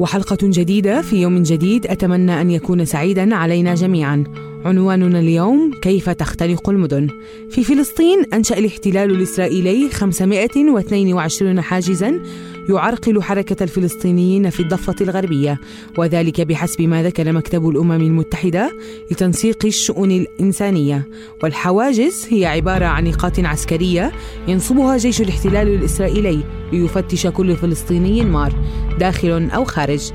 [0.00, 4.49] وحلقة جديدة في يوم جديد أتمنى أن يكون سعيدا علينا جميعا.
[4.64, 7.08] عنواننا اليوم كيف تختلق المدن.
[7.50, 12.20] في فلسطين أنشأ الاحتلال الإسرائيلي 522 حاجزا
[12.68, 15.60] يعرقل حركة الفلسطينيين في الضفة الغربية
[15.98, 18.70] وذلك بحسب ما ذكر مكتب الأمم المتحدة
[19.10, 21.08] لتنسيق الشؤون الإنسانية
[21.42, 24.12] والحواجز هي عبارة عن نقاط عسكرية
[24.48, 28.52] ينصبها جيش الاحتلال الإسرائيلي ليفتش كل فلسطيني مار
[28.98, 30.10] داخل أو خارج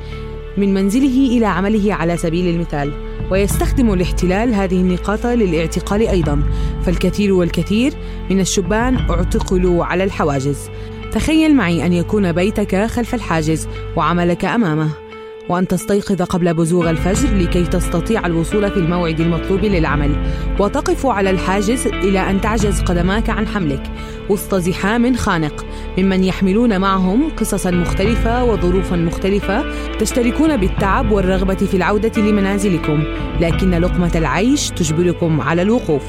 [0.58, 2.94] من منزله إلى عمله على سبيل المثال
[3.32, 6.44] ويستخدم الاحتلال هذه النقاط للاعتقال أيضا.
[6.86, 7.94] فالكثير والكثير
[8.30, 10.70] من الشبان اعتقلوا على الحواجز.
[11.12, 15.05] تخيل معي أن يكون بيتك خلف الحاجز وعملك أمامه.
[15.50, 20.16] وأن تستيقظ قبل بزوغ الفجر لكي تستطيع الوصول في الموعد المطلوب للعمل.
[20.60, 23.84] وتقف على الحاجز إلى أن تعجز قدماك عن حملك.
[24.30, 25.66] وسط زحام خانق.
[25.98, 29.64] ممن يحملون معهم قصصا مختلفة وظروفا مختلفة
[30.00, 33.04] تشتركون بالتعب والرغبة في العودة لمنازلكم.
[33.42, 36.04] لكن لقمة العيش تجبركم على الوقوف.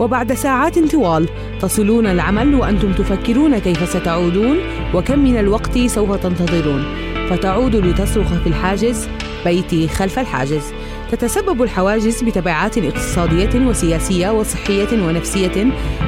[0.00, 1.28] وبعد ساعات طوال
[1.60, 4.56] تصلون العمل وأنتم تفكرون كيف ستعودون
[4.94, 7.05] وكم من الوقت سوف تنتظرون.
[7.30, 9.08] فتعود لتصرخ في الحاجز
[9.44, 10.62] بيتي خلف الحاجز.
[11.10, 15.66] تتسبب الحواجز بتبعات اقتصادية وسياسية وصحية ونفسية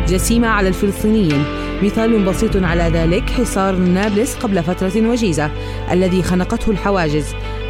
[0.09, 1.45] جسيمة على الفلسطينيين.
[1.83, 5.51] مثال بسيط على ذلك حصار نابلس قبل فترة وجيزة
[5.91, 7.27] الذي خنقته الحواجز.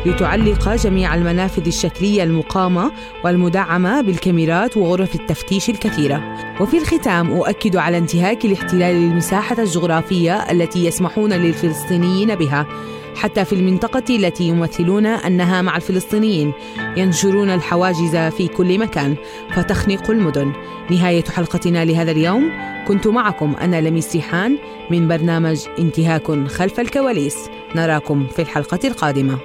[0.06, 2.92] لتعلق جميع المنافذ الشكلية المقامة
[3.24, 6.22] والمدعمة بالكاميرات وغرف التفتيش الكثيرة.
[6.60, 12.66] وفي الختام أؤكد على انتهاك الاحتلال للمساحة الجغرافية التي يسمحون للفلسطينيين بها.
[13.18, 16.52] حتى في المنطقة التي يمثلون أنها مع الفلسطينيين
[16.96, 19.16] ينشرون الحواجز في كل مكان
[19.50, 20.52] فتخنق المدن.
[20.90, 22.50] نهاية حلقتنا لهذا اليوم.
[22.88, 24.58] كنت معكم أنا لميس ريحان
[24.90, 27.50] من برنامج انتهاك خلف الكواليس.
[27.74, 29.38] نراكم في الحلقة القادمة.